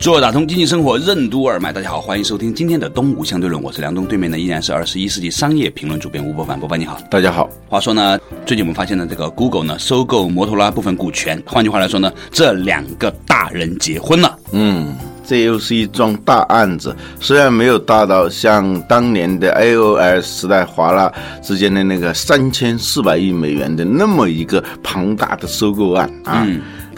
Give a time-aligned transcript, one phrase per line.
[0.00, 7.50] 做打通经济生活任督二脉，大家好，欢迎收听今天的东吴相对论，我是梁东，对面的依然是二十一世纪商业评论主编吴伯凡，伯凡你好，大家好。
[7.68, 14.38] 话说呢，最近我们发现呢，这个 Google 呢收购摩托罗拉部分股权，换句话来说呢，这两个大人结婚了。
[14.52, 14.96] 嗯，
[15.30, 26.44] 这又是一桩大案子，虽然没有大到像当年的 AOL 时代华纳之间的那个三千四百亿美元的那么一个庞大的收购案啊。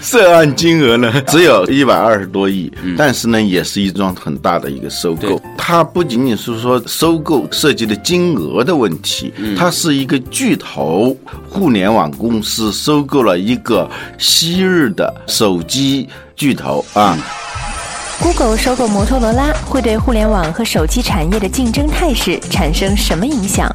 [0.00, 5.38] 涉案金额呢只有一百二十多亿，但是呢也是一桩很大的一个收购。
[5.58, 11.14] 它不仅仅是说收购涉及的金额的问题，它是一个巨头
[11.50, 17.18] 互联网公司收购了一个昔日的手机巨头啊。
[18.22, 23.68] Google 收购摩托罗拉会对互联网和手机产业的竞争态势产生什么影响？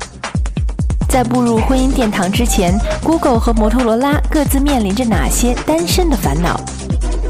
[1.10, 2.74] 在步入婚姻殿堂之前
[3.04, 6.58] ，Google 和摩托罗拉各自面临着哪些单身的烦恼？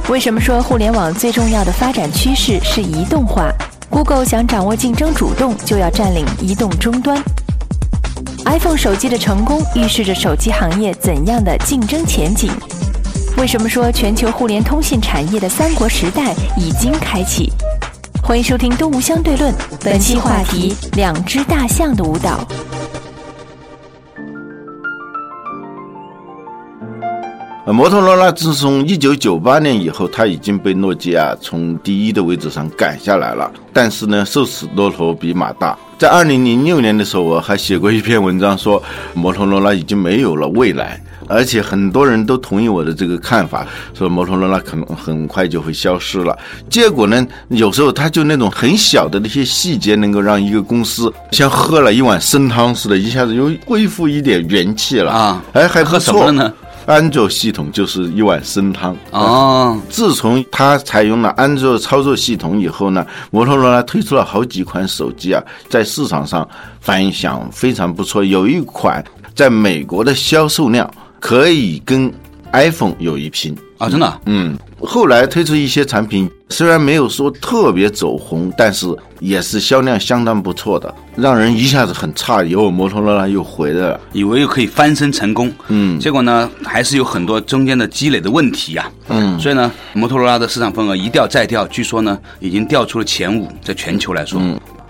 [0.10, 3.52] 为什么说互联网最重要的发展趋势是移动化
[3.90, 7.20] ？Google 想掌握竞争主动，就要占领移动终端。
[8.46, 12.52] iPhone 手机的成功预示着手机行业怎样的竞争前景？
[13.38, 17.52] 为什么说全球互联通信产业的三国时代已经开启？
[18.24, 19.54] 欢迎收听《东吴相对论》，
[19.86, 22.40] 本期话题：两只大象的舞蹈。
[27.68, 33.52] 摩托罗拉自从一九九八年以后，它已经被诺基亚从第一的位置上赶下来了。
[33.72, 35.78] 但是呢，瘦死骆驼比马大。
[36.00, 38.82] 在二零零六年的时候，我还写过一篇文章，说
[39.14, 46.38] 摩托罗拉已经没有了未来，而且很多人都同意我的这个看法，说摩托罗拉可能很快就会消失了。
[46.70, 55.44] 结果呢，有时候它就那种很小的那些细节，能够让一个公司像喝了一碗参汤似的，一下子又恢复一点元气了啊！
[55.54, 56.52] 哎，还喝什么呢？
[56.86, 59.78] 安卓系统就是一碗参汤哦。
[59.90, 66.48] 自从它采用了安卓操作系统以后呢，摩托罗拉推出了好几款手机啊，在市场上
[66.80, 68.24] 反响非常不错。
[68.24, 69.04] 有一款
[69.36, 70.90] 在美国的销售量
[71.20, 72.12] 可以跟
[72.54, 73.90] iPhone 有一拼啊！
[73.90, 74.22] 真的？
[74.26, 74.58] 嗯。
[74.80, 78.86] 后来推出一些产品，虽然没有说特别走红，但是
[79.20, 82.54] 也是销量相当不错的，让人一下子很诧异。
[82.54, 94.40] 哦，摩托罗拉又回来了，以为又可以翻身成功，嗯，结果呢，还是有很多中间的积累的问题啊，嗯，所以呢，摩托罗拉的市场份额一掉再掉，据说呢，已经掉出了前五，在全球来说。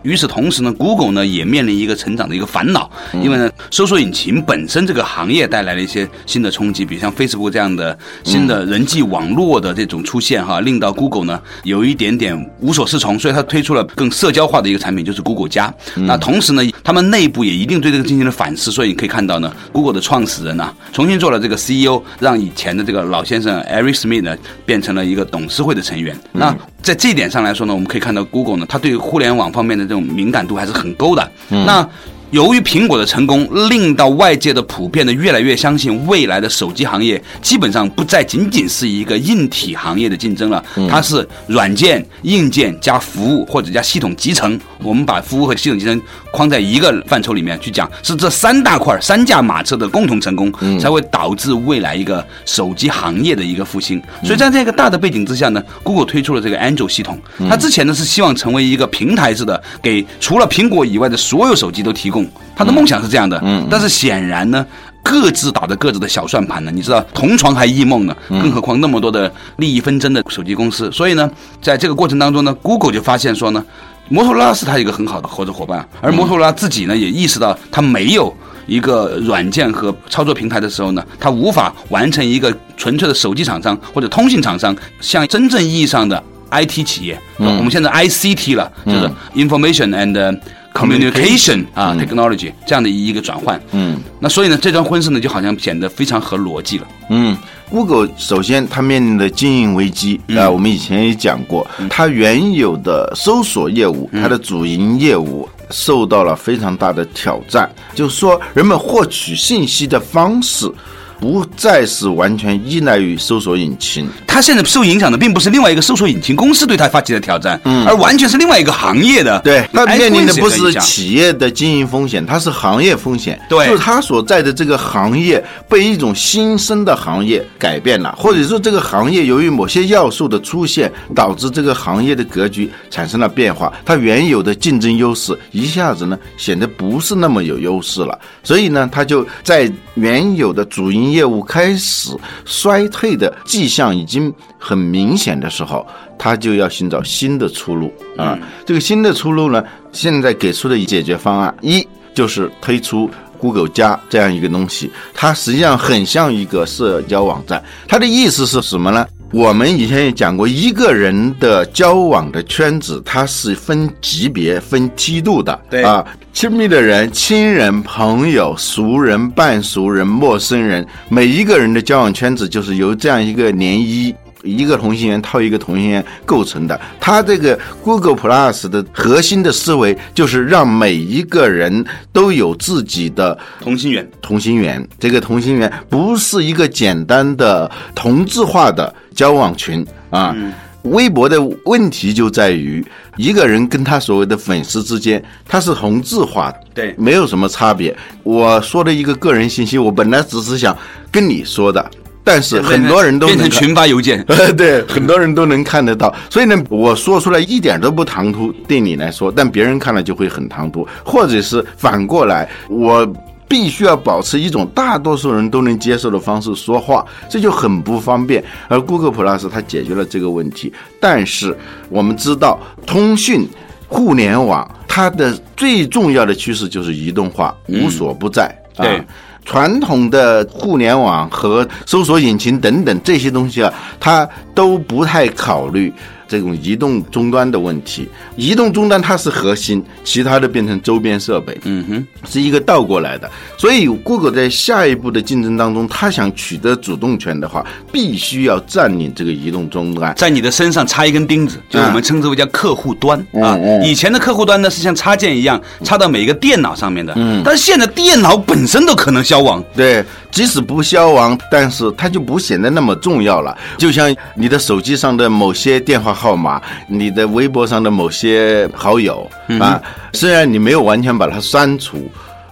[0.03, 15.73] 与此同时呢，Google 呢也面临一个成长的一个烦恼，因为呢，搜索引擎本身这个行业带来了一些新的冲击，比如像 Facebook 这样的新的人际网络的这种出现哈，令到 Google 呢有一点点无所适从，所以它推出了更社交化的一个产品，就是 Google 加。
[15.95, 26.17] 那同时呢，他们内部也一定对这个进行了反思，所以你可以看到呢，Google 的创始人呢重新做了这个 CEO，让以前的这个老先生 Eric Schmidt 呢变成了一个董事会的成员。
[26.31, 26.55] 那
[26.87, 31.31] 在这一点上来说呢，我们可以看到 Google 呢，它对互联网方面的这种敏感度还是很高的。
[31.49, 31.85] 那
[32.31, 44.59] 由于苹果的成功，令到外界的普遍的越来越相信，未来的手机行业基本上不再仅仅是一个硬体行业的竞争了，它是软件、硬件加服务或者加系统集成。
[44.83, 54.01] 我们把服务和系统集成框在一个范畴里面去讲，是这三大块三驾马车的共同成功，才会导致未来一个手机行业的一个复兴。
[54.23, 57.17] 所以在这个大的背景之下呢，Google 推出了这个 Android 系统。
[57.49, 62.16] 它之前呢是希望成为一个平台式的，给除了苹果以外的所有手机都提供。
[62.55, 64.65] 他的梦想是这样的，嗯，但是显然呢，
[65.03, 66.71] 各自打着各自的小算盘呢。
[66.71, 70.91] 你知道，同床还异梦呢，更何况那么多的利益纷争的手机公司。
[70.91, 71.29] 所以呢，
[71.61, 73.63] 在这个过程当中呢，Google 就发现说呢，
[74.09, 78.33] 摩托罗拉是他一个很好的合作伙伴，而摩托罗拉自己呢也意识到，他没有
[78.65, 86.21] 一个软件和操作平台的时候呢，他无法完成一个纯粹的手机厂商或者通信厂商，像真正意义上的
[86.51, 87.19] IT 企业。
[87.37, 90.39] 我们现在 ICT 了，就是 Information and
[90.77, 96.87] Communication 啊，technology 这样的一个转换，嗯，那所以呢，这桩婚事呢就好像显得非常合逻辑了。
[97.09, 97.35] 嗯
[97.71, 110.71] ，Google 首先它面临的经营危机啊，我们以前也讲过，它原有的搜索业务，它的主营业务受到了非常大的挑战，就是说人们获取信息的方式
[111.19, 114.07] 不再是完全依赖于搜索引擎。
[114.37, 119.39] 它现在受影响的并不是另外一个搜索引擎公司对它发起的挑战，嗯，而完全是另外一个行业的。
[119.39, 123.41] 对，它面临的不是企业的经营风险，它是行业风险。
[123.49, 142.11] 对就是它所在的这个行业被一种新生的行业改变了，或者说这个行业由于某些要素的出现，导致这个行业的格局产生了变化，它原有的竞争优势一下子呢显得不是那么有优势了，所以呢，它就在原有的主营业务开始
[142.45, 144.26] 衰退的迹象已经
[144.57, 145.85] 很明显的时候，
[146.17, 148.37] 他就要寻找新的出路啊。
[148.65, 153.09] 这个新的出路呢，现在给出的解决方案一就是推出。
[153.39, 157.63] Google 加这样一个东西，它实际上很像一个社交网站。
[157.87, 159.05] 它的意思是什么呢？
[159.33, 165.59] 我们以前也讲过，一个人的交往的圈子，它是分级别、分梯度的。
[165.69, 174.15] 对啊，亲密的人、亲人、朋友、熟人、半熟人、陌生人，每一个人的交往圈子就是由这样一个涟漪。
[174.43, 184.09] 一个同心圆套一个同心圆构成的，它这个 Google Plus 的核心的思维就是让每一个人都有自己的同心圆。
[184.21, 184.87] 同心圆。
[184.99, 190.35] 这个同心圆不是一个简单的同质化的交往群啊。
[190.83, 192.85] 微博的问题就在于，
[193.17, 197.93] 一个人跟他所谓的粉丝之间，他是同质化的，对没有什么差别。
[198.23, 200.77] 我说的一个个人信息，我本来只是想
[201.11, 201.91] 跟你说的，
[202.27, 204.21] 但是很多人都能变成群发邮件。
[204.27, 213.07] 呃， 对，很多人都能看得到，所以呢，我说出来一点都不唐突，对你来说，但别人看了就会很唐突，或者是反过来，我
[213.47, 218.43] 必须要保持一种大多数人都能接受的方式说话，这就很不方便。
[218.67, 221.57] 而 Google Plus 它解决了这个问题，但是
[221.87, 223.47] 我们知道，通讯、
[223.87, 228.47] 互联网它的最重要的趋势就是移动化，无所不在。
[228.75, 229.01] 啊对
[229.47, 235.91] 传统的互联网和搜索引擎等等这些东西啊，它都不太考虑
[236.27, 238.07] 这种移动终端的问题。
[238.35, 241.57] 移动终端它是核心，其他的变成周边设备。
[241.63, 243.29] 嗯哼，是一个倒过来的。
[243.57, 250.13] 所以，Google 在下一步的竞争当中，它想取得主动权的话，必须要占领这个移动终端。
[250.15, 253.57] 在你的身上插一根钉子，就是我们称之为叫客户端啊。
[253.61, 259.63] 嗯以前的客户端呢是像插件一样插到每一个电脑上面的，嗯，但是现在电脑本身都可能消亡。
[259.75, 263.55] 对，即使不消亡，但是它就不显得那么重要了。
[263.77, 266.59] 就像你的手机上的某些电话号码，
[266.89, 269.29] 你的微博上的某些好友、
[269.59, 269.81] 啊，
[270.13, 272.09] 虽然你没有完全把它删除。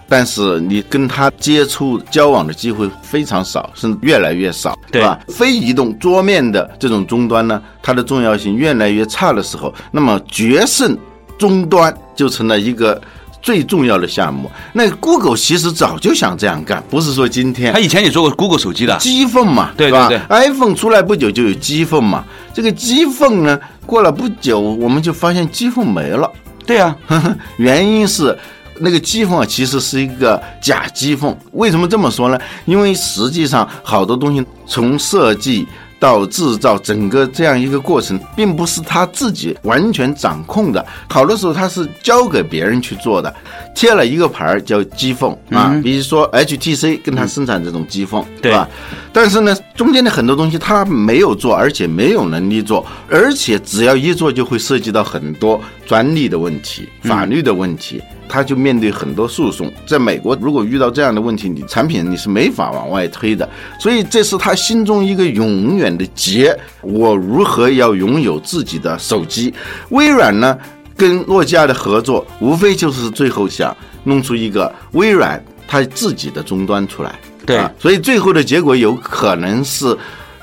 [0.08, 5.20] 但是你跟他接触交往的机会非常少，甚至越来越少，对吧？
[5.30, 10.96] 非移动桌面的这种终端呢，它的重要性越来越差的时候，那么决胜
[11.40, 13.02] 终端就成了一个
[13.42, 14.48] 最重要的项目。
[14.74, 17.80] 那 Google 其实早就想这样干，不是说今天他。
[17.80, 22.24] 以前也做过 Google 手机的，机缝嘛，对吧对对对？iPhone 出来不久就有机缝嘛，
[22.56, 26.32] 这个机缝呢，过了不久我们就发现机缝没了。
[26.66, 26.98] 对啊，
[27.60, 28.36] 原因是
[28.80, 31.36] 那个机缝啊，其实是一个假机缝。
[31.52, 32.40] 为什么这么说呢？
[32.64, 35.68] 因为实际上好多东西从设计
[36.00, 40.84] 到制造，整个这样一个过程，并不是他自己完全掌控的。
[41.10, 43.34] 好多时候他是交给别人去做的，
[43.76, 48.68] 贴了一个牌儿叫机缝啊，比如说 HTC 跟他生产这种机缝，对吧？
[49.12, 59.72] 但是呢，中间的很多东西他没有做，而且没有能力做，而且只要一做就会涉及到很多专利的问题、法律的问题，他就面对很多诉讼。
[59.86, 63.48] 在美国，如果遇到这样的问题，你产品你是没法往外推的，
[63.80, 69.54] 所以这是他心中一个永远的结：我如何要拥有自己的手机？
[69.90, 70.58] 微软呢？
[70.96, 77.20] 跟诺基亚的合作，无非就是最后想弄出一个微软它自己的终端出来。
[77.46, 79.96] 对啊，所以最后的结果有可能是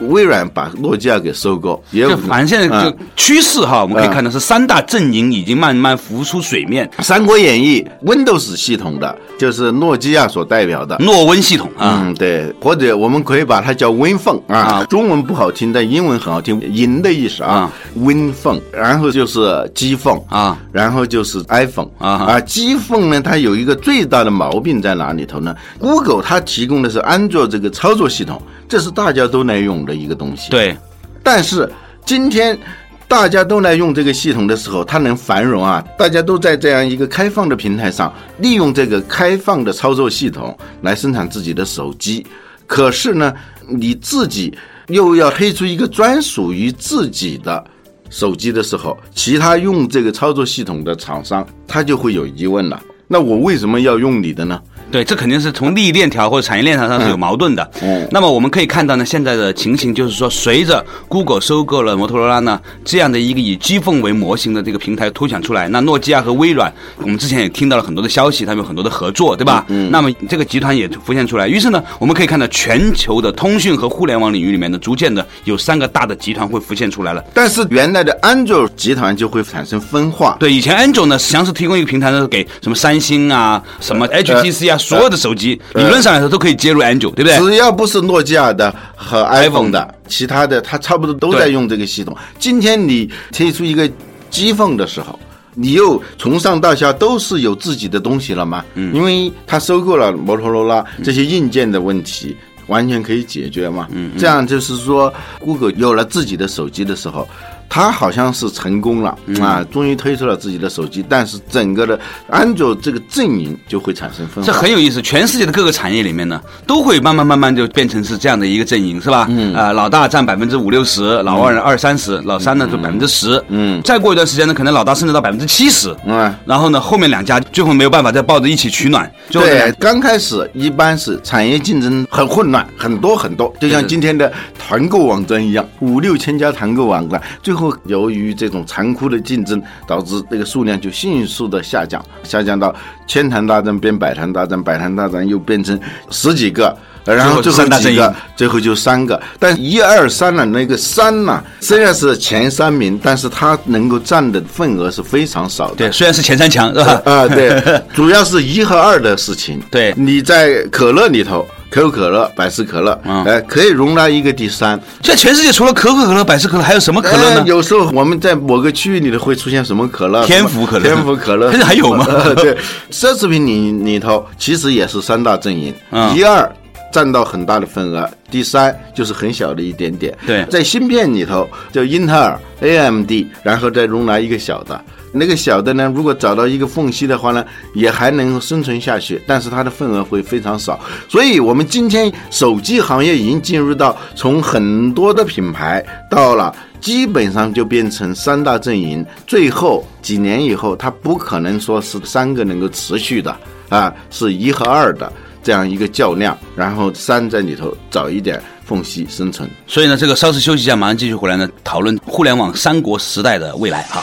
[0.09, 2.99] 微软把诺基亚给收购，也反正现在就嗯。
[3.16, 4.11] 趋势哈，我们可以嗯。
[4.11, 6.88] 看到是三大阵营已经慢慢浮出水面。
[7.02, 10.97] 《三国演义》Windows 系统的，就是诺基亚所代表的。
[10.99, 14.85] 诺温系统啊，嗯，对，或者我们可以把它叫 WinPhone 啊，啊。
[14.85, 30.50] 中文不好听，但英文很好听，赢的意思啊啊，WinPhone，然后就是机缝啊，然后就是 iPhone 啊啊，机缝呢，它有一个最大的毛病在哪里头呢？Google 它提供的是安卓这个操作系统，这是大家都来用的一个东西。
[30.50, 30.76] 对，
[31.22, 31.70] 但是
[32.04, 32.58] 今天
[33.06, 35.84] 大家都来用这个系统的时候，它能繁荣啊！
[35.99, 42.26] 大家都在这样一个开放的平台上，利用这个开放的操作系统来生产自己的手机。
[42.66, 43.34] 可是呢，
[43.68, 44.56] 你自己
[44.88, 47.62] 又要推出一个专属于自己的
[48.08, 52.82] 手机的时候，其他用这个操作系统的厂商他就会有疑问了。
[53.06, 54.58] 那我为什么要用你的呢？
[54.92, 57.68] 对，这肯定是从利益链条或者产业链条上是有矛盾的。
[57.82, 69.64] 嗯那么我们可以看到呢，现在的情形就是说，随着 Google 收购了摩托罗拉呢，这样的一个以 G Phone 为模型的这个平台凸显出来，那诺基亚和微软，我们之前也听到了很多的消息，他们有很多的合作，对吧？
[69.68, 69.90] 嗯。
[69.90, 77.25] 那么这个集团也浮现出来，于是呢，我们可以看到全球的通讯和互联网领域里面呢，逐渐的有三个大的集团会浮现出来了。
[77.32, 80.37] 但是原来的安卓集团就会产生分化。
[80.38, 87.38] 对，以前安卓呢，实际上是提供一个平台呢，给什么三星啊、什么 HTC 啊，所有的手机理论上来说都可以接入安卓，对不对？
[87.38, 92.16] 只要不是诺基亚的和 iPhone 的，其他的它差不多都在用这个系统。
[92.38, 93.90] 今天你推出一个
[94.30, 95.18] 机缝的时候，
[95.54, 98.64] 你又从上到下都是有自己的东西了吗？
[98.74, 102.36] 嗯，因为它收购了摩托罗拉这些硬件的问题。
[102.68, 103.88] 完全可以解决嘛？
[103.90, 107.28] 嗯，这样就是说，Google 有了自己的手机的时候，
[107.69, 114.47] 它好像是成功了、啊，终于推出了自己的手机，但是整个的安卓这个阵营就会产生分化。
[114.47, 119.26] 这很有意思，全世界的各个产业里面呢，都会慢慢慢慢就变成是这样的一个阵营，是吧？
[119.31, 123.42] 嗯，啊、老大占百分之五六十，老二二三十，老三呢就百分之十。
[123.49, 125.95] 嗯再过一段时间呢，可能老大甚至到百分之七十。
[126.04, 126.35] 嗯。
[126.45, 129.11] 然后呢，后面两家最后没有办法再抱着一起取暖。
[129.31, 142.75] 最后这对，刚开始一般是产业竞争很混乱，很多很多，就像今天的团购网站一样，五六千家团购网站，最后由于这种残酷的竞争，导致这个数量就迅速的下降，下降到
[143.07, 145.78] 千团大战变百团大战，百团大战又变成
[146.11, 146.75] 十几个。
[147.04, 155.75] 然后最后几个，最后就三个，但一二三呢那个三呢，虽然是前三名，但是它能够占的份额是非常少的。
[155.75, 157.02] 对，虽然是前三强，是吧？
[157.04, 157.61] 啊，对，
[157.92, 159.61] 主要是一和二的事情。
[159.69, 164.79] 对你在可乐里头，可口可乐、百事可乐，嗯哎，可以容纳一个第三。
[165.02, 167.41] 现在全世界除了可口可乐、百事可乐，还有什么可乐呢？
[167.41, 170.25] 呃有时候我们在某个区域里头会出现什么可乐？
[170.26, 172.55] 天府可乐天府可乐，现 在还有吗呃 对，
[172.91, 176.50] 奢侈品里里头其实也是三大阵营，嗯一二。
[176.93, 180.14] 占到很大的份额，第三就是很小的一点点。
[180.26, 183.11] 对在芯片里头，就英特尔、AMD，
[183.43, 184.79] 然后再容纳一个小的。
[185.12, 190.81] 那个小的呢，如果找到一个缝隙的话呢，也还能生存下去，但是它的份额会非常少。
[191.09, 196.54] 所以，我们今天手机行业已经进入到从很多的品牌到了。
[196.83, 203.33] 基本上就变成三大阵营，最后几年以后，它不可能说是三个能够持续的
[203.69, 205.12] 啊，是一和二的
[205.45, 209.49] 这样一个较量，然后三在里头找一点缝隙生存。
[209.64, 214.02] 所以呢，这个稍事休息一下，马上继续回来呢，讨论互联网三国时代的未来啊。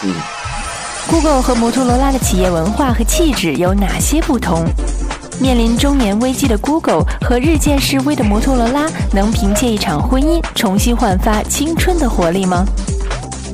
[1.10, 4.63] Google 和摩托罗拉的企业文化和气质有哪些不同？
[5.42, 12.63] 面临中年危机的 Google 和日渐式微的摩托罗拉，能凭借一场婚姻重新焕发青春的活力吗？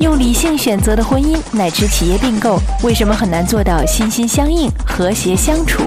[0.02, 5.84] 用理性选择的婚姻乃至企业并购，为什么很难做到心心相印、和谐相处？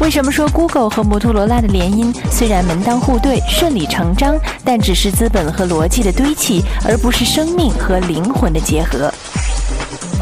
[0.00, 9.12] 为什么说 Google 和摩托罗拉的联姻虽然门当户对、顺理成章，但只是资本和逻辑的堆砌，而不是生命和灵魂的结合？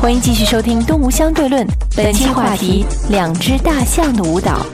[0.00, 4.64] 欢迎继续收听《东吴相对论》，本期话题：两只大象的舞蹈。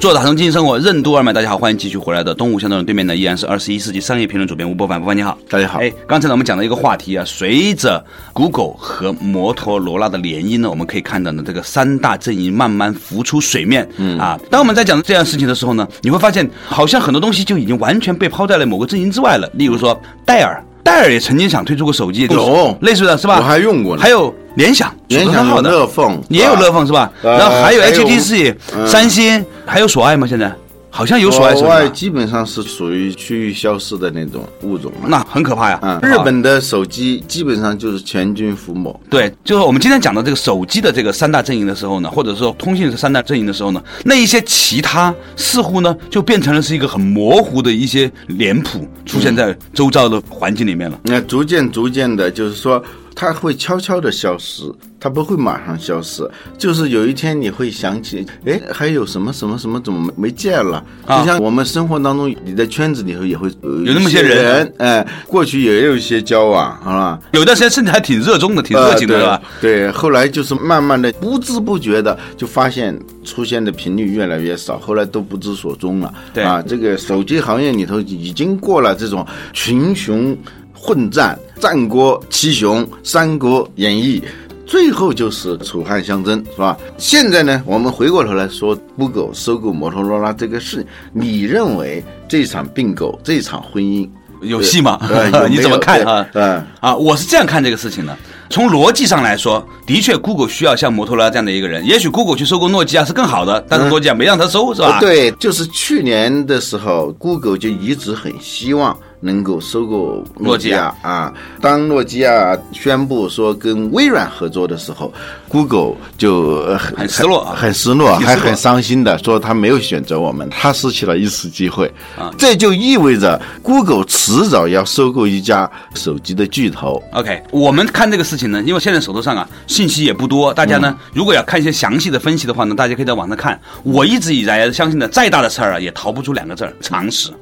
[0.00, 1.32] 做打通经济生活，任督二脉。
[1.32, 4.98] 大家好，欢迎继续回来的东吴相对论对面呢依然是二十一世纪商业评论主编吴伯凡。
[4.98, 13.88] 伯凡你好，大家好哎，刚才呢我们讲了一个话题啊，随着 Google 和摩托罗拉的联姻呢，我们可以看到呢这个三大阵营慢慢浮出水面。
[13.96, 19.48] 嗯啊，当我们在讲这样事情的时候呢，你会发现好像很多东西就已经完全被抛在了某个阵营之外了。
[19.54, 20.60] 例如说戴尔。
[20.82, 23.38] 戴尔也曾经想推出过手机，有类似的是吧？
[23.38, 27.10] 我还用过呢还有联想，联想好的乐凤，也有乐凤是吧？
[27.22, 30.26] 呃然后还有 HTC、嗯三星，还有索爱吗？
[30.26, 30.52] 现在
[30.90, 34.92] 好像有索爱手国外机，基本上是属于区域消失的那种物种。
[35.06, 35.78] 那很可怕呀。
[35.82, 39.00] 嗯，啊日本的手机基本上就是全军覆没。
[39.08, 50.98] 对，就是我们今天讲的这个手机的这个三大阵营的时候呢，或者说通信的三大阵营的时候呢，那一些其他似乎呢就变成了是一个很模糊的一些脸谱出现在周遭的环境里面了。
[51.04, 52.82] 那逐渐逐渐的，就是说，
[53.20, 54.62] 它会悄悄的消失，
[54.98, 56.26] 它不会马上消失。
[56.56, 60.82] 就是有一天你会想起，哎，还有什么什么什么怎么没没见了？
[61.04, 67.20] 啊就像我们生活当中，你在圈子里头也会呃有那么些些人人，哎，过去也有一些交往，好吧？
[67.32, 69.42] 有段时间甚至还挺热衷的，挺热情的，呃吧？
[69.60, 69.80] 对？
[69.80, 76.10] 对，后来就是慢慢的、不知不觉的就发现出现的频率越来越少，后来都不知所踪了。
[76.32, 80.34] 对啊，这个手机行业里头已经过了这种群雄
[80.80, 84.22] 混战、战国七雄、三国演义。
[84.66, 86.76] 最后就是楚汉相争，是吧？
[86.96, 94.08] 现在呢，我们回过头来说，Google 收购摩托罗拉这个事，你认为这场并购、这场婚姻
[94.42, 94.96] 有戏吗
[95.50, 96.24] 你怎么看啊？
[96.32, 98.16] 对嗯啊，我是这样看这个事情的。
[98.48, 101.84] 从逻辑上来说，的确，Google 需要像摩托罗拉这样的一个人。
[101.84, 105.00] 也许 Google 去收购诺基亚是更好的，但是诺基亚没让他收，是吧？
[105.00, 108.96] 对，就是去年的时候，Google 就一直很希望。
[109.20, 111.32] 能够收购诺基亚啊！
[111.60, 115.12] 当诺基亚宣布说跟微软合作的时候
[115.48, 122.32] ，Google 就很失落，很失落，还很伤心的说他没有选择我们，他失去了一次机会啊！
[122.38, 127.02] 这就意味着 Google 迟早要收购一家手机的巨头。
[127.12, 133.60] OK，我们看这个事情呢，因为现在手头上啊信息也不多，大家呢如果要看一些详细的分析的话呢，大家可以在网上看。
[133.82, 137.30] 我一直以来相信的，再大的事儿啊，也逃不出两个字儿：常识。
[137.30, 137.34] 嗯，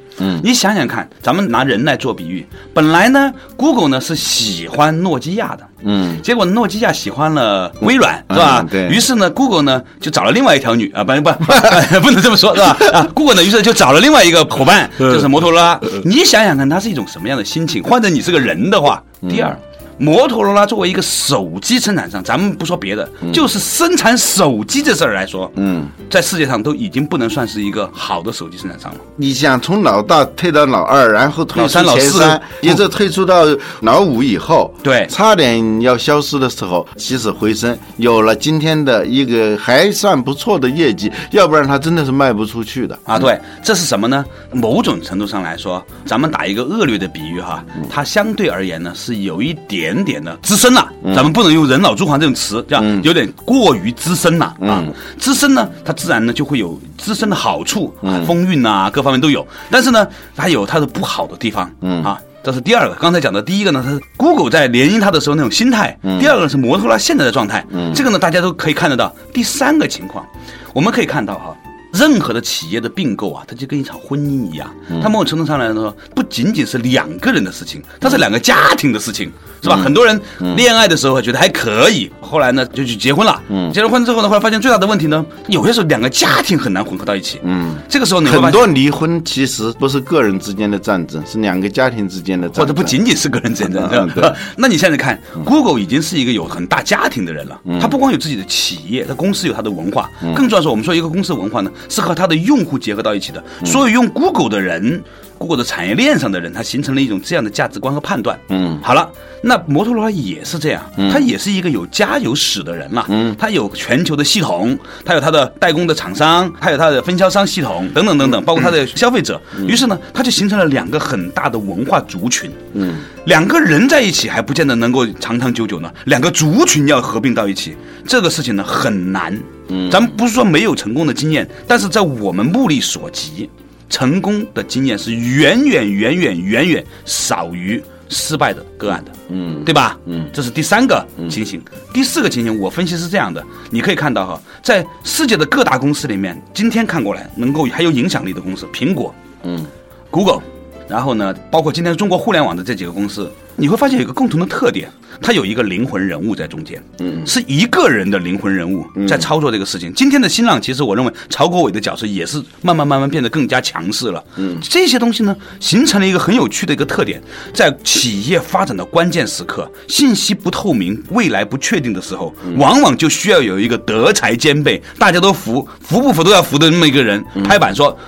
[0.42, 8.66] 你想想看，咱们拿人来做比喻，本来呢，Google 呢是喜欢诺基亚的，嗯，结果诺基亚喜欢了微软，是吧？
[8.68, 8.88] 对。
[8.88, 11.30] 于是呢，Google 呢就找了另外一条女啊，不不
[12.02, 12.76] 不能这么说，是吧？
[12.92, 15.78] 啊，Google 呢于是就找了另外一个伙伴，就是摩托罗拉。
[16.04, 17.82] 你想想看，他是一种什么样的心情？
[17.82, 19.56] 换成你是个人的话，第二。
[19.98, 29.00] 摩托罗拉作为一个手机生产商，咱们不说别的，就是生产手机这事儿来说，嗯，在世界上都已经不能算是一个好的手机生产商了。
[29.16, 33.44] 你想从老大退到老二，然后退出老四，一直退出到
[33.80, 43.18] 老五以后，对，差点要消失的时候起死回生，有了今天的一个还算不错的业绩，要不然它真的是卖不出去的啊。
[43.18, 44.24] 对，这是什么呢？
[44.52, 49.87] 某种程度上来说，咱们打一个恶劣的比喻哈，它相对而言呢是有一点。
[49.88, 54.84] 点点的资深了，咱们不能用人老珠黄这种词，这样有点过于资深了啊。
[55.18, 59.46] 资深呢，它自然呢就会有资深的好处，啊风韵啊各方面都有。
[59.70, 61.64] 但是呢，它有它的不好的地方，
[62.04, 62.94] 啊，这是第二个。
[62.96, 67.64] 刚才讲的第一个呢，它是 Google 在联姻它的时候那种心态；第二个是摩托罗拉现在的状态。
[67.94, 69.14] 这个呢，大家都可以看得到。
[69.32, 70.26] 第三个情况，
[70.74, 71.56] 我们可以看到哈。
[71.98, 74.70] 任何的企业的并购啊，它就跟一场婚姻一样，
[75.02, 79.30] 它某种程度上来说，不仅仅是两个人的事情，它是两个家庭的事情，
[79.62, 79.76] 是吧？
[79.76, 80.20] 很多人
[80.56, 83.42] 恋爱的时候觉得还可以，后来呢就去结婚了。
[83.72, 87.40] 结了婚之后呢，后来发现最大的问题呢，有些时候两个家庭很难混合到一起。
[87.42, 94.34] 嗯，这个时候你很多离婚其实不是个人之间的战争，是两个家庭之间的战争，或者不仅仅是个人之间的战争。
[94.56, 101.70] 那你现在看，Google 已经是一个有很大家庭的人了，他不光有自己的企业，他公司有他的文化，更重要是，我们说一个公司文化呢。
[101.88, 105.02] 是和它的用户结合到一起的，所以用 Google 的人
[105.38, 108.38] ，Google 的产业链上的人，他形成了一种这样的价值观和判断。
[108.48, 109.08] 嗯，好了，
[109.42, 113.06] 那摩托罗拉也是这样，他也是一个有家有史的人了。
[113.08, 119.40] 嗯，他有全球的系统，他有他的代工的厂商，他有他的分销商系统等等等等，包括他的消费者。
[119.66, 122.50] 于是呢，他就形成了两个很大的文化族群。
[122.74, 122.96] 嗯，
[123.26, 129.36] 两个人在一起还不见得能够长长久久呢，两个族群要合并到一起，这个事情呢很难。
[129.68, 133.48] 嗯，咱们不是说没有成功的经验，但是在我们目力所及，
[133.88, 139.98] 成功的经验是远远远远远远少于失败的个案的，嗯，对吧？
[140.06, 141.62] 嗯，这是第三个情形。
[141.92, 149.66] 第四个情形，我分析是这样的，你可以看到哈，在世界的各大公司里面，今天看过来能够还有影响力的公司，苹果，嗯
[150.10, 150.42] ，Google，
[150.88, 153.30] 然后呢，包括今天中国互联网的这几个公司。
[153.60, 154.88] 你会发现有一个共同的特点，
[155.20, 159.92] 它有一个灵魂人物在中间，嗯，是一个人的灵魂人物在操作这个事情。
[159.92, 167.20] 今天的新浪，其实我认为曹国伟的角色也是慢慢慢慢变得更加强势了，嗯，这些东西呢，形成了一个很有趣的一个特点，
[167.52, 177.98] 在企业发展的关键时刻，信息不透明、未来不确定的时候，往往就需要有一个德才兼备、大家都服服不服都要服的那么一个人拍板说。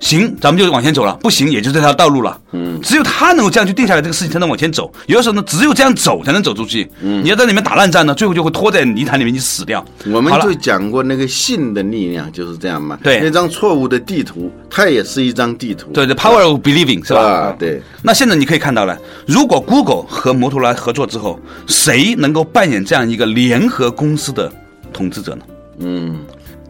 [0.00, 2.38] 行，咱们就往前走了；不行，也就这条道路了。
[2.52, 4.90] 嗯，只有他能够这样去定下来，这个事情才能往前走。
[5.06, 6.88] 有的时候呢，只有这样走才能走出去。
[7.02, 9.84] 嗯，你要在里面打烂战呢，最后就会拖在泥潭里面，你死掉。
[10.06, 12.98] 我们就讲过那个信的力量就是这样嘛。
[13.02, 15.90] 对，那张错误的地图，它也是一张地图。
[15.92, 17.20] 对，the power of believing 是吧？
[17.20, 17.82] 啊，对。
[18.02, 24.50] 那现在你可以看到了，如果 Google 和摩托罗拉合作之后，谁能够扮演这样一个联合公司的
[24.92, 25.42] 统治者呢？
[25.80, 26.18] 嗯。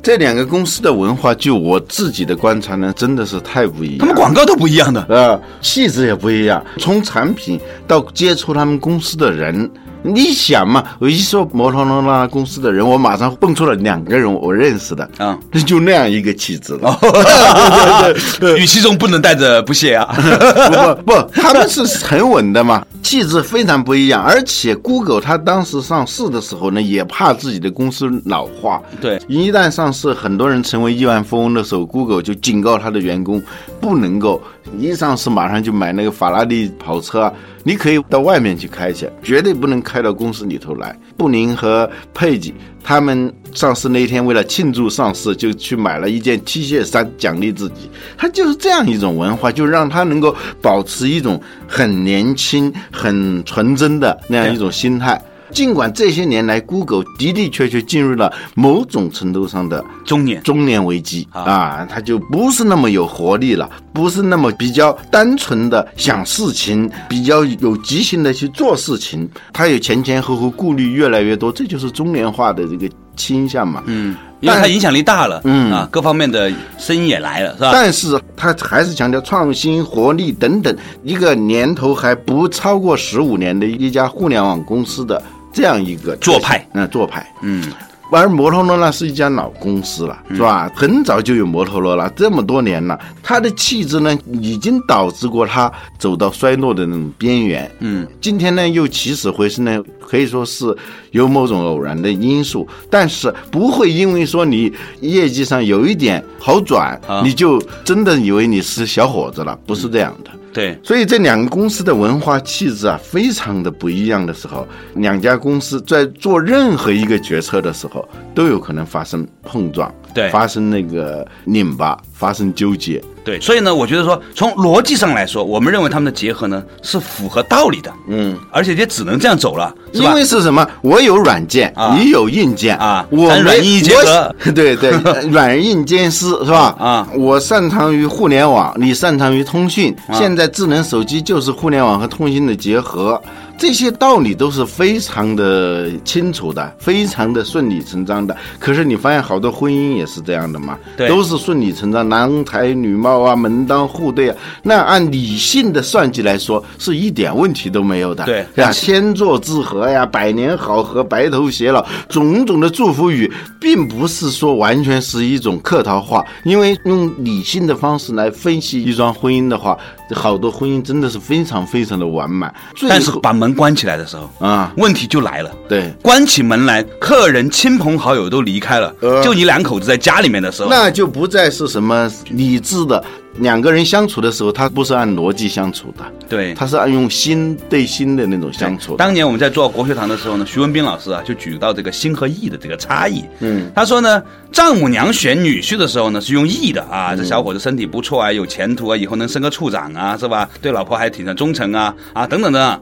[0.02, 3.98] 这两个公司的文化，就我自己的观察呢，真的是太不一样。
[3.98, 6.64] 他们广告都不一样的，啊，气质也不一样。
[6.78, 9.70] 从产品到接触他们公司的人。
[10.00, 16.96] 你想嘛，我一说摩托罗拉公司的人，我马上蹦出了两个人我认识的啊，那就那样一个气质了。
[18.56, 20.06] 语气中不能带着不屑啊，
[21.04, 24.22] 不不，他们是很稳的嘛，气质非常不一样。
[24.22, 28.82] 而且 Google 它当时上市的时候呢，也怕自己的公司老化。
[29.00, 33.42] 对，一旦上市，很多人成为亿万富翁的时候，Google 就警告他的员工
[33.80, 34.42] 不能够
[34.78, 37.32] 一上市马上就买那个法拉利跑车。
[37.64, 40.98] 你可以到外面去开去，绝对不能开到公司里头来。
[41.18, 47.91] 布林和佩吉他们上市那天，为了庆祝上市，就去买了一件 T 恤衫奖励自己。
[48.17, 55.21] 他就是这样一种文化，就让他能够保持一种很年轻、很纯真的那样一种心态。
[55.52, 73.82] 尽管这些年来，Google 的的确确进入了某种程度上的中年中年危机啊啊，它就不是那么有活力了，不是那么比较单纯的想事情，比较有激情的去做事情，它有前前后后顾虑越来越多，这就是中年化的这个倾向嘛。
[73.87, 77.70] 嗯，因为它影响力大了，嗯啊，各方面的声音也来了，是吧？
[77.72, 85.20] 但是他还是强调创新、活力等等，一个年头还不超过十五年的一家互联网公司的
[85.52, 87.26] 这样一个做派，嗯，做派。
[87.42, 87.64] 嗯，
[88.11, 90.70] 而摩托罗拉是一家老公司了，是吧？
[90.74, 97.70] 很早就有摩托罗拉，这么多年了，它的气质呢，已经导致过它走到衰落的那种边缘。
[97.80, 100.74] 嗯，今天呢又起死回生呢，可以说是
[101.11, 110.30] 有某种偶然的因素，但是不会因为说你业绩上有一点好转，啊你就真的以为你是小伙子了，不是这样的。
[110.59, 114.66] 对，所以这两个公司的文化气质啊，非常的不一样的时候，
[114.97, 120.29] 两家公司在做任何一个决策的时候，都有可能发生碰撞，对。
[120.31, 123.00] 发生那个拧巴，发生纠结。
[123.24, 130.11] 对，所以呢，我觉得说，从逻辑上来说，我们认为他们的结合呢是符合道理的，嗯，而且也只能这样走了，是因？
[130.14, 130.66] 为是什么？
[130.81, 134.90] 我有软件，啊你有硬件啊我软硬结合对对，
[135.31, 136.74] 软硬兼施是吧？
[136.78, 139.94] 啊我擅长于互联网，你擅长于通讯。
[140.09, 143.20] 啊现在智能手机就是互联网和通讯的结合，
[143.59, 148.37] 这些道理都是非常的清楚的，非常的顺理成章的。
[148.61, 154.37] 可是你发现好多婚姻也是这样的嘛，对都是顺理成章，郎才女貌啊，门当户对啊。
[154.62, 158.25] 那按理性的算计来说，是一点问题都没有的。
[158.25, 169.77] 对呀，天作之合呀，百年好合，白头偕老，种种的祝福语，并不是说完全是一种客套话，因为用理性的方式来分析一桩婚姻的话，
[170.14, 172.53] 好多婚姻真的是非常非常的完满。
[172.88, 175.51] 但是把门关起来的时候，啊，问题就来了。
[175.68, 183.03] 对，关起门来，客人、亲朋好友都离开了，呃就你两口子在家里面的时候，那就不再是什么理智的。
[183.40, 188.96] 两个人相处的时候，他不是按逻辑相处的，对，他是按用心对心的那种相处。
[188.96, 193.24] 当年我们在做国学堂的时候呢，徐文斌老师啊就举到这个心和意的这个差异。
[193.40, 194.22] 嗯，他说呢，
[194.53, 200.48] 丈母娘选女婿的时候呢是用意的嗯啊，这小伙子身体不错啊，有前途啊，以后能升个处长啊，是吧？
[200.61, 202.81] 对老婆还挺忠诚啊啊等等的。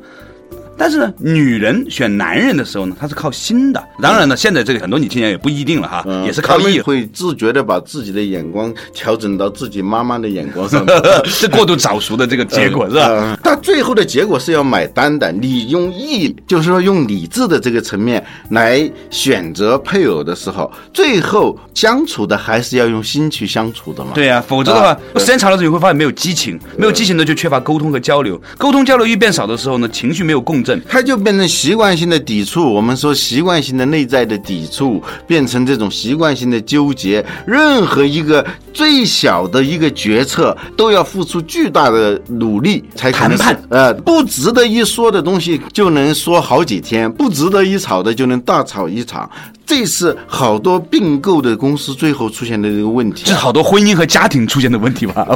[0.77, 3.83] 但是呢，女人选男人的时候呢，她是靠心的。
[4.01, 6.81] 当然呢，现在这个很多女青年也不一定了哈，嗯也是靠意。
[6.81, 10.85] 会自觉的把自己的眼光调整到自己妈妈的眼光上。
[11.25, 13.09] 是过度早熟的这个结果是吧？
[13.11, 15.31] 嗯但最后的结果是要买单的。
[15.33, 24.11] 你用意，就是说用理智的这个层面来选择配偶的时候，最后相处的还是要用心去相处的嘛。
[24.15, 32.75] 对呀、否则的话啊，时间长了之后你会发现没有激情，没有激情呢就缺乏沟通和交流，沟通交流一变少的时候呢，情绪没有共振，它就变成习惯性的抵触。
[32.75, 37.25] 我们说习惯性的内在的抵触，变成这种习惯性的纠结。
[37.47, 49.31] 任何一个最小的一个决策，都要付出巨大的努力才可能谈判呃，不值得一说的东西就能说好几天，不值得一吵的就能大吵一场。
[49.65, 53.37] 这是好多并购的公司最后出现的这个问题这是。
[53.37, 55.27] 好多婚姻和家庭出现的问题吧？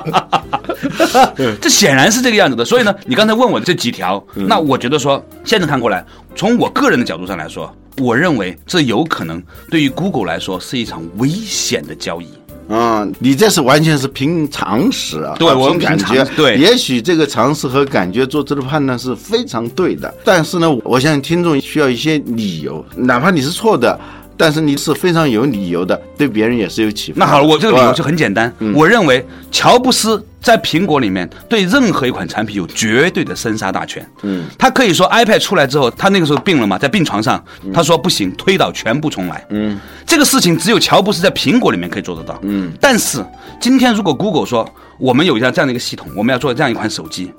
[1.60, 2.64] 这显然是这个样子的。
[2.64, 12.28] 所以呢，你刚才问我这几条，那我觉得说，现在看过来，从我个人的角度上来说，我认为这有可能对于 Google 来说是一场危险的交易。
[12.72, 23.98] 嗯、你这是完全是凭常识啊，啊对凭感觉，对也许这个常识和感觉做出的判断是非常对的，但是呢，我相信听众需要一些理由，哪怕你是错的，
[24.40, 27.18] 但是你是非常有理由的，对别人也是有启发。
[27.18, 34.04] 那好了，我这个理由就很简单，我认为乔布斯在苹果里面对任何一款产品有绝对的生杀大权。
[34.22, 39.44] 嗯，他可以说 iPad 出来之后，他那个时候病了嘛，在病床上，他说不行，推倒全部重来。
[39.50, 42.38] 嗯，这个事情只有乔布斯在苹果里面可以做得到。
[42.40, 43.22] 嗯，但是
[43.60, 47.30] 今天如果 Google 说我们有一样这样的一个系统，我们要做这样一款手机。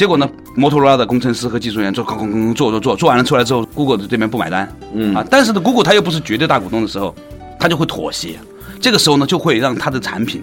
[0.00, 7.14] 结果呢，摩托罗拉的工程师和技术员做，咣咣咣做做做，做完了出来之后，Google 的这边不买单，嗯啊，但是呢，Google 它又不是绝对大股东的时候，
[7.58, 8.38] 它就会妥协，
[8.80, 10.42] 这个时候呢，就会让它的产品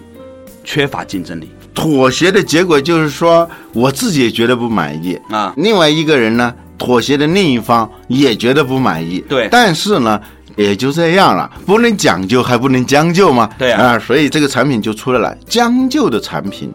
[0.62, 9.18] 缺乏竞争力妥协的结果就是说，我自己也觉得不满意啊另外一个人呢，妥协的另一方也觉得不满意。
[9.28, 10.20] 对但是呢。
[10.56, 13.48] 也就这样了，不能讲究还不能将就吗？
[13.56, 15.32] 对啊啊，所以这个产品就出来了。
[15.46, 16.74] 将就的产品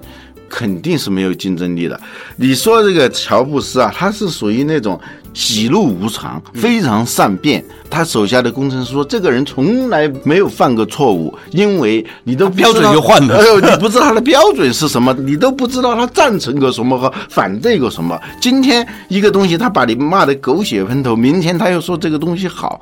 [0.54, 2.00] 肯定是没有竞争力的。
[2.36, 5.00] 你说这个乔布斯啊，他是属于那种
[5.34, 7.66] 喜怒无常，非常善变。
[7.90, 18.20] 他手下的工程师说：“这个人从来没有犯过错误，因为你都标准就换了 哎呦，你不知道他的标准是什么，你都不知道他赞成个什么和反对个什么。
[18.40, 22.82] 今天一个东西他把你骂得狗血喷头，明天他又说这个东西好，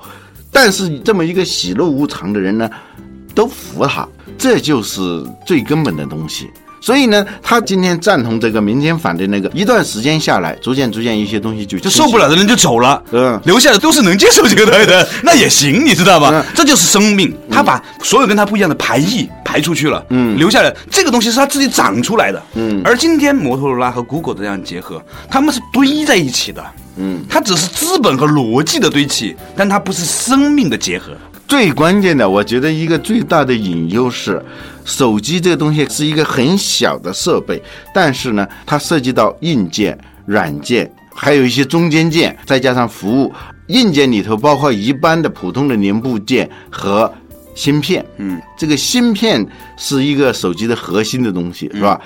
[0.51, 2.69] 但是这么一个喜怒无常的人呢，
[3.33, 4.07] 都服他，
[4.37, 4.99] 这就是
[5.45, 6.49] 最根本的东西。
[6.81, 13.39] 所以呢，他今天赞同这个，明天反对那个，一段时间下来，逐渐逐渐一些东西就就受不了的人就走了，嗯。
[13.45, 16.31] 留下的都是能接受这个的的，那也行，你知道吧？
[16.33, 16.43] 嗯？
[16.55, 26.65] 这就是生命，他把所有跟他不一样的排异排出去了，嗯，留下来这个东西是他自己长出来的，嗯，而今天摩托罗拉和 Google 的这样结合，他们是堆在一起的，
[26.97, 31.11] 嗯，它只是资本和逻辑的堆砌，但它不是生命的结合。
[31.51, 34.41] 最关键的，我觉得一个最大的隐忧是，
[34.85, 37.61] 手机这个东西是一个很小的设备，
[37.93, 43.33] 但是呢，它涉及到硬件、软件，还有一些中间件，再加上服务。
[43.67, 47.13] 硬件里头包括一般的普通的零部件和
[47.53, 51.99] 芯片，嗯，这个芯片是一个手机的核心的东西，是吧？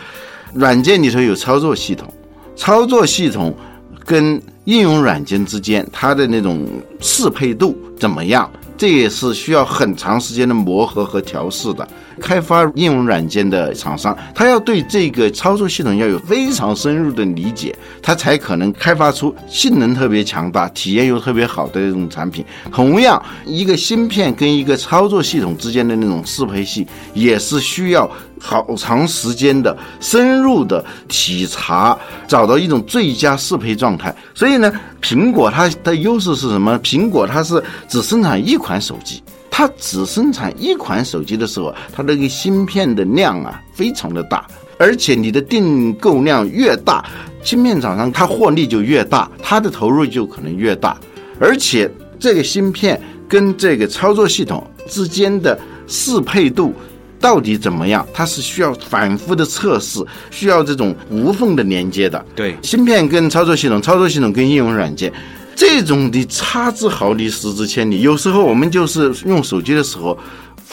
[0.55, 2.11] 软件里头有操作系统，
[2.55, 3.55] 操作系统
[4.03, 6.67] 跟应用软件之间它的那种
[6.99, 8.51] 适配度怎么样？
[8.77, 11.87] 这也是需要很长时间的磨合和调试的。
[12.21, 22.43] 开发应用软件的厂商，他要对这个操作系统要有非常深入的理解，他才可能开发出性能特别强大、体验又特别好的这种产品。
[22.71, 31.97] 同样，一个芯片跟一个操作系统之间的那种适配性，也是需要好长时间的深入的体察，
[32.27, 34.15] 找到一种最佳适配状态。
[34.33, 36.79] 所以呢，苹果它的优势是什么？
[36.79, 39.21] 苹果它是只生产一款手机。
[39.57, 44.45] 它只生产一款手机的时候，它那个芯片的量啊非常的大，
[44.77, 47.05] 而且你的订购量越大，
[47.41, 50.99] 芯片厂商它获利就越大，它的投入就可能越大，
[51.39, 51.89] 而且
[52.19, 56.73] 这个芯片跟这个操作系统之间的适配度。
[57.17, 58.05] 到底怎么样？
[58.13, 62.23] 它是需要反复的测试，需要这种无缝的连接的。
[62.35, 65.11] 对芯片跟操作系统，操作系统跟应用软件，
[65.55, 68.01] 这种的差之毫厘，失之千里。
[68.01, 70.17] 有时候我们就是用手机的时候，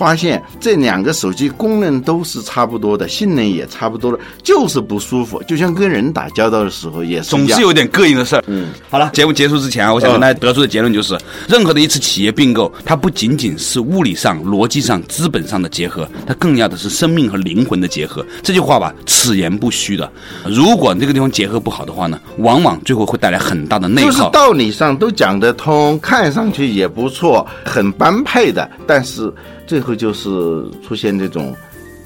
[0.03, 5.41] 发现这两个手机功能都是差不多的，性能也差不多的，就是不舒服。
[5.45, 8.43] 就像跟人打交道的时候也是总是有点膈应的事儿。
[8.49, 11.17] 嗯，好了，节目结束之前啊，我想跟大家得出的结论就是，
[11.49, 18.27] 任何的一次企业并购，它不仅仅是物理上、逻辑上、资本上的结合，它更要的是生命和灵魂的结合。
[18.43, 20.11] 这句话吧，此言不虚的。
[20.47, 24.31] 如果这个地方结合不好的话呢，往往最后会带来很大的内就是耗。
[24.31, 29.33] 道理上都讲得通，看上去也不错，很般配的，但是
[29.73, 30.29] 最后就是
[30.87, 31.57] 出现这种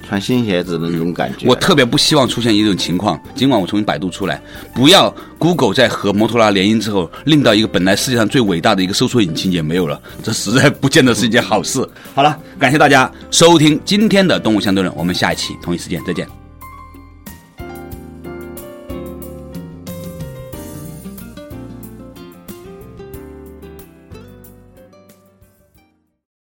[0.07, 1.49] 穿新鞋子的那种感觉。
[1.49, 4.41] 我特别不希望出现一种情况，尽管我从百度出来，
[4.73, 11.85] 不要 Google 在和摩托罗拉联姻之后，令到一个本来世界上最伟大的一个搜索引擎也没有了，这实在不见得是一件好事。
[12.15, 16.46] 好了，感谢大家收听今天的《动物相对论》，我们下一期同一时间再见。